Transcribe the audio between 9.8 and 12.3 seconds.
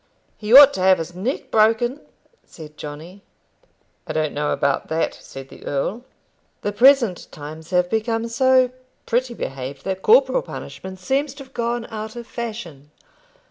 that corporal punishment seems to have gone out of